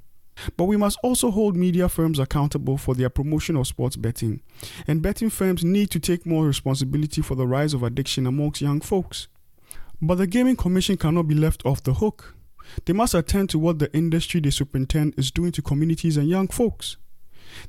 But 0.57 0.65
we 0.65 0.79
must 0.79 0.99
also 1.03 1.31
hold 1.31 1.57
media 1.57 1.91
firms 1.91 2.19
accountable 2.19 2.79
for 2.79 2.95
their 2.95 3.11
promotion 3.11 3.57
of 3.57 3.67
sports 3.67 3.97
betting. 3.97 4.41
And 4.87 5.03
betting 5.03 5.29
firms 5.29 5.63
need 5.63 5.91
to 5.91 6.01
take 6.01 6.25
more 6.25 6.47
responsibility 6.47 7.21
for 7.21 7.35
the 7.35 7.47
rise 7.47 7.75
of 7.75 7.83
addiction 7.83 8.27
amongst 8.27 8.63
young 8.63 8.81
folks. 8.81 9.29
But 10.03 10.15
the 10.17 10.27
Gaming 10.27 10.57
Commission 10.57 10.97
cannot 10.97 11.29
be 11.29 11.35
left 11.35 11.65
off 11.67 11.83
the 11.83 11.93
hook. 11.95 12.35
They 12.87 12.95
must 12.95 13.13
attend 13.13 13.51
to 13.51 13.59
what 13.59 13.79
the 13.81 13.93
industry 13.95 14.41
they 14.41 14.49
superintend 14.51 15.15
is 15.19 15.31
doing 15.31 15.53
to 15.53 15.63
communities 15.63 16.17
and 16.17 16.27
young 16.27 16.49
folks. 16.49 16.97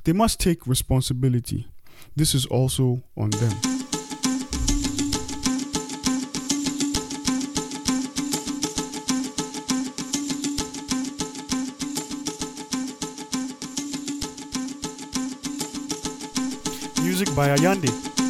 They 0.05 0.13
must 0.13 0.39
take 0.39 0.65
responsibility. 0.65 1.67
This 2.15 2.33
is 2.33 2.45
also 2.45 3.03
on 3.17 3.31
them. 3.31 3.51
Music 17.03 17.35
by 17.35 17.49
Ayande. 17.49 18.20